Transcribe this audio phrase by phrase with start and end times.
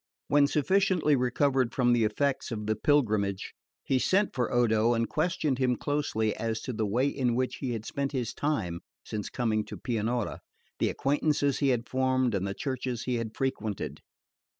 [0.29, 3.53] When sufficiently recovered from the effects of the pilgrimage,
[3.83, 7.73] he sent for Odo and questioned him closely as to the way in which he
[7.73, 10.39] had spent his time since coming to Pianura,
[10.79, 14.01] the acquaintances he had formed and the churches he had frequented.